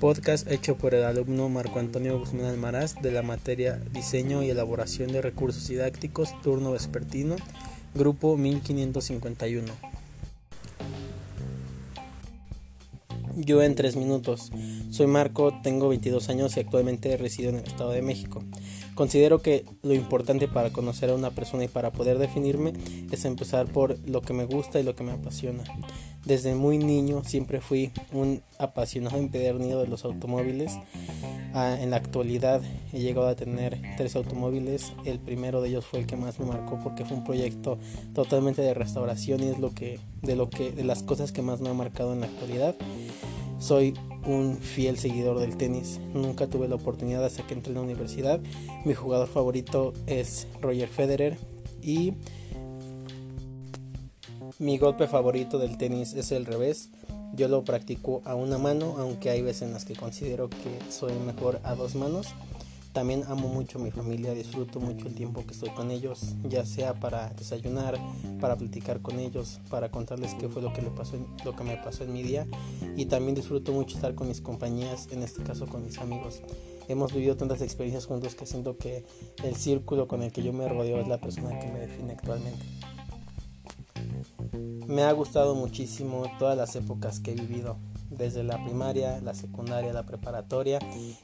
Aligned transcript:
podcast 0.00 0.50
hecho 0.50 0.78
por 0.78 0.94
el 0.94 1.04
alumno 1.04 1.50
Marco 1.50 1.78
Antonio 1.78 2.18
Guzmán 2.18 2.46
Almaraz 2.46 2.94
de 3.02 3.12
la 3.12 3.20
materia 3.20 3.78
Diseño 3.92 4.42
y 4.42 4.48
Elaboración 4.48 5.12
de 5.12 5.20
Recursos 5.20 5.68
Didácticos, 5.68 6.30
turno 6.40 6.72
vespertino, 6.72 7.36
grupo 7.94 8.38
1551. 8.38 9.70
Yo 13.36 13.62
en 13.62 13.74
tres 13.74 13.96
minutos. 13.96 14.50
Soy 14.90 15.06
Marco, 15.06 15.60
tengo 15.62 15.90
22 15.90 16.30
años 16.30 16.56
y 16.56 16.60
actualmente 16.60 17.14
resido 17.18 17.50
en 17.50 17.56
el 17.56 17.64
Estado 17.64 17.90
de 17.90 18.00
México. 18.00 18.42
Considero 19.00 19.40
que 19.40 19.64
lo 19.82 19.94
importante 19.94 20.46
para 20.46 20.74
conocer 20.74 21.08
a 21.08 21.14
una 21.14 21.30
persona 21.30 21.64
y 21.64 21.68
para 21.68 21.90
poder 21.90 22.18
definirme 22.18 22.74
es 23.10 23.24
empezar 23.24 23.66
por 23.66 23.98
lo 24.06 24.20
que 24.20 24.34
me 24.34 24.44
gusta 24.44 24.78
y 24.78 24.82
lo 24.82 24.94
que 24.94 25.02
me 25.02 25.12
apasiona. 25.12 25.64
Desde 26.26 26.54
muy 26.54 26.76
niño 26.76 27.24
siempre 27.24 27.62
fui 27.62 27.92
un 28.12 28.42
apasionado 28.58 29.16
empedernido 29.16 29.80
de 29.80 29.88
los 29.88 30.04
automóviles. 30.04 30.76
Ah, 31.54 31.78
en 31.80 31.88
la 31.88 31.96
actualidad 31.96 32.60
he 32.92 33.00
llegado 33.00 33.28
a 33.28 33.36
tener 33.36 33.80
tres 33.96 34.16
automóviles. 34.16 34.92
El 35.06 35.18
primero 35.18 35.62
de 35.62 35.70
ellos 35.70 35.86
fue 35.86 36.00
el 36.00 36.06
que 36.06 36.16
más 36.16 36.38
me 36.38 36.44
marcó 36.44 36.78
porque 36.84 37.06
fue 37.06 37.16
un 37.16 37.24
proyecto 37.24 37.78
totalmente 38.14 38.60
de 38.60 38.74
restauración 38.74 39.42
y 39.42 39.48
es 39.48 39.58
lo 39.58 39.74
que 39.74 39.98
de 40.20 40.36
lo 40.36 40.50
que 40.50 40.72
de 40.72 40.84
las 40.84 41.02
cosas 41.02 41.32
que 41.32 41.40
más 41.40 41.62
me 41.62 41.70
ha 41.70 41.74
marcado 41.74 42.12
en 42.12 42.20
la 42.20 42.26
actualidad. 42.26 42.76
Soy 43.60 43.94
un 44.26 44.56
fiel 44.56 44.98
seguidor 44.98 45.38
del 45.38 45.56
tenis. 45.56 46.00
Nunca 46.14 46.48
tuve 46.48 46.66
la 46.66 46.74
oportunidad 46.74 47.24
hasta 47.24 47.46
que 47.46 47.54
entré 47.54 47.70
en 47.70 47.76
la 47.76 47.82
universidad. 47.82 48.40
Mi 48.84 48.94
jugador 48.94 49.28
favorito 49.28 49.92
es 50.06 50.48
Roger 50.60 50.88
Federer 50.88 51.38
y 51.82 52.14
mi 54.58 54.78
golpe 54.78 55.06
favorito 55.06 55.58
del 55.58 55.78
tenis 55.78 56.14
es 56.14 56.32
el 56.32 56.46
revés. 56.46 56.90
Yo 57.34 57.48
lo 57.48 57.62
practico 57.64 58.22
a 58.24 58.34
una 58.34 58.58
mano, 58.58 58.96
aunque 58.98 59.30
hay 59.30 59.42
veces 59.42 59.62
en 59.62 59.72
las 59.72 59.84
que 59.84 59.94
considero 59.94 60.50
que 60.50 60.78
soy 60.90 61.12
mejor 61.26 61.60
a 61.62 61.74
dos 61.74 61.94
manos. 61.94 62.28
También 62.92 63.22
amo 63.28 63.46
mucho 63.46 63.78
a 63.78 63.82
mi 63.82 63.92
familia, 63.92 64.32
disfruto 64.32 64.80
mucho 64.80 65.06
el 65.06 65.14
tiempo 65.14 65.46
que 65.46 65.52
estoy 65.52 65.70
con 65.70 65.92
ellos, 65.92 66.34
ya 66.42 66.66
sea 66.66 66.94
para 66.94 67.28
desayunar, 67.30 67.96
para 68.40 68.56
platicar 68.56 69.00
con 69.00 69.20
ellos, 69.20 69.60
para 69.70 69.92
contarles 69.92 70.34
qué 70.34 70.48
fue 70.48 70.60
lo 70.60 70.72
que, 70.72 70.82
le 70.82 70.90
pasó 70.90 71.16
me 71.64 71.76
pasó 71.76 72.02
en 72.02 72.12
mi 72.12 72.24
día 72.24 72.48
y 72.96 73.06
también 73.06 73.36
disfruto 73.36 73.72
mucho 73.72 73.94
estar 73.94 74.16
con 74.16 74.26
mis 74.26 74.40
compañías, 74.40 75.06
en 75.12 75.22
este 75.22 75.44
caso 75.44 75.66
con 75.66 75.84
mis 75.84 75.98
amigos. 75.98 76.42
Hemos 76.88 77.12
vivido 77.12 77.36
tantas 77.36 77.62
experiencias 77.62 78.06
juntos 78.06 78.34
que 78.34 78.46
siento 78.46 78.76
que 78.76 79.04
el 79.44 79.54
círculo 79.54 80.08
con 80.08 80.24
el 80.24 80.32
que 80.32 80.42
yo 80.42 80.52
me 80.52 80.68
rodeo 80.68 80.98
es 81.00 81.06
la 81.06 81.18
persona 81.18 81.60
que 81.60 81.68
me 81.68 81.78
define 81.78 82.14
actualmente. 82.14 82.64
Me 84.88 85.04
ha 85.04 85.12
gustado 85.12 85.54
muchísimo 85.54 86.24
todas 86.40 86.56
las 86.56 86.74
épocas 86.74 87.20
que 87.20 87.30
he 87.30 87.34
vivido, 87.36 87.76
desde 88.20 88.44
la 88.44 88.62
primaria, 88.62 89.18
la 89.20 89.34
secundaria, 89.34 89.92
la 89.92 90.04
preparatoria, 90.04 90.78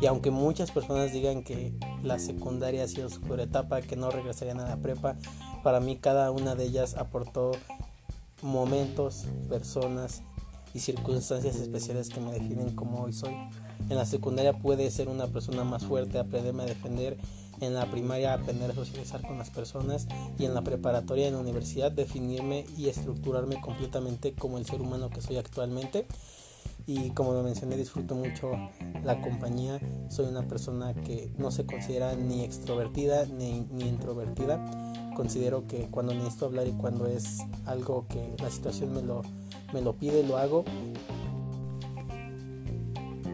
y 0.00 0.06
aunque 0.06 0.30
muchas 0.30 0.70
personas 0.70 1.12
digan 1.12 1.42
que 1.42 1.72
la 2.02 2.18
secundaria 2.18 2.84
ha 2.84 2.88
sido 2.88 3.08
su 3.08 3.20
peor 3.22 3.40
etapa, 3.40 3.80
que 3.80 3.96
no 3.96 4.10
regresarían 4.10 4.60
a 4.60 4.68
la 4.68 4.76
prepa, 4.76 5.16
para 5.64 5.80
mí 5.80 5.96
cada 5.96 6.30
una 6.30 6.54
de 6.54 6.64
ellas 6.64 6.94
aportó 6.96 7.52
momentos, 8.42 9.24
personas 9.48 10.22
y 10.74 10.80
circunstancias 10.80 11.56
especiales 11.56 12.10
que 12.10 12.20
me 12.20 12.32
definen 12.32 12.76
como 12.76 13.02
hoy 13.02 13.12
soy. 13.12 13.34
En 13.88 13.96
la 13.96 14.04
secundaria 14.04 14.52
pude 14.52 14.90
ser 14.90 15.08
una 15.08 15.26
persona 15.28 15.64
más 15.64 15.84
fuerte, 15.84 16.18
aprenderme 16.18 16.64
a 16.64 16.66
defender. 16.66 17.16
En 17.60 17.74
la 17.74 17.90
primaria 17.90 18.32
aprender 18.32 18.70
a 18.70 18.74
socializar 18.74 19.22
con 19.22 19.38
las 19.38 19.50
personas. 19.50 20.08
Y 20.38 20.46
en 20.46 20.54
la 20.54 20.62
preparatoria 20.62 21.28
en 21.28 21.34
la 21.34 21.40
universidad 21.40 21.92
definirme 21.92 22.64
y 22.76 22.88
estructurarme 22.88 23.60
completamente 23.60 24.32
como 24.32 24.58
el 24.58 24.66
ser 24.66 24.80
humano 24.80 25.10
que 25.10 25.20
soy 25.20 25.36
actualmente 25.36 26.06
y 26.86 27.10
como 27.10 27.32
lo 27.32 27.42
mencioné 27.42 27.76
disfruto 27.76 28.14
mucho 28.14 28.52
la 29.04 29.20
compañía 29.20 29.80
soy 30.08 30.26
una 30.26 30.42
persona 30.42 30.94
que 30.94 31.30
no 31.38 31.50
se 31.50 31.66
considera 31.66 32.14
ni 32.14 32.42
extrovertida 32.44 33.26
ni, 33.26 33.66
ni 33.70 33.88
introvertida 33.88 34.60
considero 35.14 35.66
que 35.66 35.88
cuando 35.90 36.14
necesito 36.14 36.46
hablar 36.46 36.66
y 36.66 36.72
cuando 36.72 37.06
es 37.06 37.38
algo 37.66 38.06
que 38.08 38.34
la 38.42 38.50
situación 38.50 38.92
me 38.94 39.02
lo, 39.02 39.22
me 39.72 39.80
lo 39.80 39.94
pide 39.94 40.22
lo 40.22 40.36
hago 40.38 40.64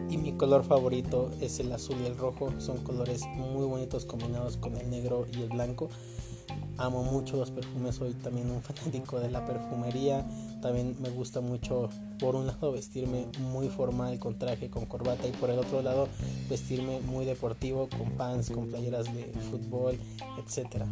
y 0.09 0.17
mi 0.17 0.33
color 0.33 0.63
favorito 0.63 1.29
es 1.39 1.59
el 1.59 1.71
azul 1.71 1.97
y 2.01 2.07
el 2.07 2.17
rojo. 2.17 2.51
Son 2.57 2.77
colores 2.79 3.21
muy 3.35 3.65
bonitos 3.65 4.05
combinados 4.05 4.57
con 4.57 4.75
el 4.75 4.89
negro 4.89 5.27
y 5.31 5.43
el 5.43 5.49
blanco. 5.49 5.89
Amo 6.79 7.03
mucho 7.03 7.35
los 7.35 7.51
perfumes, 7.51 7.95
soy 7.95 8.13
también 8.13 8.49
un 8.49 8.61
fanático 8.61 9.19
de 9.19 9.29
la 9.29 9.45
perfumería. 9.45 10.25
También 10.61 10.95
me 11.01 11.09
gusta 11.09 11.41
mucho, 11.41 11.89
por 12.19 12.35
un 12.35 12.47
lado, 12.47 12.71
vestirme 12.71 13.27
muy 13.51 13.67
formal 13.67 14.17
con 14.17 14.39
traje, 14.39 14.69
con 14.69 14.85
corbata, 14.85 15.27
y 15.27 15.31
por 15.31 15.49
el 15.49 15.59
otro 15.59 15.81
lado, 15.81 16.07
vestirme 16.49 17.01
muy 17.01 17.25
deportivo 17.25 17.89
con 17.89 18.11
pants, 18.11 18.49
con 18.49 18.67
playeras 18.67 19.13
de 19.13 19.25
fútbol, 19.51 19.99
etc. 20.37 20.85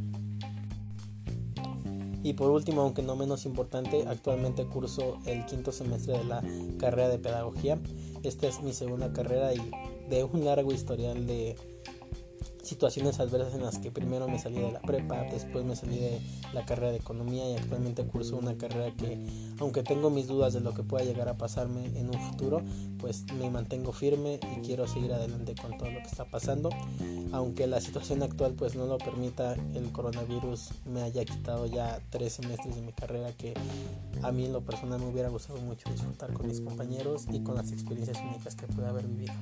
Y 2.22 2.34
por 2.34 2.52
último, 2.52 2.82
aunque 2.82 3.02
no 3.02 3.16
menos 3.16 3.46
importante, 3.46 4.06
actualmente 4.10 4.66
curso 4.66 5.20
el 5.26 5.46
quinto 5.46 5.72
semestre 5.72 6.18
de 6.18 6.26
la 6.26 6.44
carrera 6.78 7.08
de 7.08 7.20
pedagogía. 7.20 7.80
Esta 8.24 8.48
es 8.48 8.62
mi 8.62 8.74
segunda 8.74 9.14
carrera 9.14 9.54
y 9.54 9.72
de 10.10 10.26
un 10.26 10.44
largo 10.44 10.74
historial 10.74 11.26
de 11.26 11.56
situaciones 12.68 13.20
adversas 13.20 13.56
en 13.56 13.64
las 13.64 13.80
que 13.80 13.92
primero 13.92 14.28
me 14.28 14.40
salí 14.40 14.60
de 14.60 14.72
la 14.72 14.82
prepa, 14.82 15.22
después 15.24 15.66
me 15.66 15.76
salí 15.76 15.98
de 15.98 16.22
la 16.54 16.66
carrera 16.66 16.92
de 16.92 16.98
economía 16.98 17.50
y 17.50 17.56
actualmente 17.56 18.04
curso 18.06 18.38
una 18.38 18.58
carrera 18.58 18.92
que, 18.96 19.20
aunque 19.60 19.84
tengo 19.84 20.10
mis 20.10 20.28
dudas 20.28 20.54
de 20.54 20.60
lo 20.60 20.74
que 20.74 20.84
pueda 20.84 21.04
llegar 21.06 21.30
a 21.30 21.38
pasarme 21.38 21.86
en 21.98 22.08
un 22.10 22.20
futuro, 22.20 22.62
pues 23.00 23.26
me 23.34 23.50
mantengo 23.50 23.92
firme 23.92 24.40
y 24.56 24.62
quiero 24.62 24.88
seguir 24.88 25.14
adelante 25.14 25.56
con 25.60 25.78
todo 25.78 25.90
lo 25.90 26.00
que 26.00 26.08
está 26.08 26.26
pasando. 26.26 26.70
Aunque 27.32 27.68
la 27.68 27.82
situación 27.82 28.24
actual 28.24 28.54
pues 28.54 28.76
no 28.76 28.86
lo 28.86 28.98
permita, 28.98 29.56
el 29.74 29.92
coronavirus 29.92 30.70
me 30.86 31.02
haya 31.02 31.24
quitado 31.26 31.66
ya 31.68 32.00
tres 32.10 32.34
semestres 32.34 32.76
de 32.76 32.82
mi 32.82 32.94
carrera 32.94 33.32
que 33.34 33.54
a 34.22 34.32
mí 34.32 34.46
en 34.46 34.54
lo 34.54 34.62
personal 34.62 35.00
me 35.00 35.08
hubiera 35.08 35.30
gustado 35.30 35.60
mucho 35.62 35.90
disfrutar 35.90 36.34
con 36.34 36.48
mis 36.48 36.62
compañeros 36.62 37.26
y 37.32 37.42
con 37.42 37.56
las 37.56 37.72
experiencias 37.72 38.18
únicas 38.20 38.56
que 38.56 38.68
pude 38.68 38.88
haber 38.88 39.08
vivido. 39.08 39.34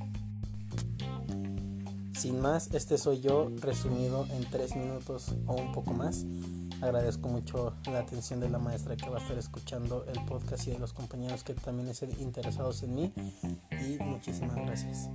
Sin 2.16 2.40
más, 2.40 2.70
este 2.74 2.98
soy 2.98 3.20
yo 3.20 3.52
resumido 3.62 4.26
en 4.32 4.50
tres 4.50 4.76
minutos 4.76 5.36
o 5.48 5.56
un 5.56 5.74
poco 5.74 5.94
más. 5.94 6.26
Agradezco 6.82 7.28
mucho 7.28 7.74
la 7.86 8.00
atención 8.00 8.40
de 8.40 8.50
la 8.50 8.58
maestra 8.58 8.96
que 8.96 9.10
va 9.10 9.18
a 9.18 9.22
estar 9.22 9.38
escuchando 9.38 10.06
el 10.08 10.24
podcast 10.26 10.68
y 10.68 10.72
de 10.72 10.80
los 10.80 10.94
compañeros 10.94 11.44
que 11.44 11.54
también 11.54 11.90
estén 11.90 12.12
interesados 12.22 12.84
en 12.84 12.96
mí. 12.96 13.14
Y 13.72 14.02
muchísimas 14.02 14.56
gracias. 14.56 15.10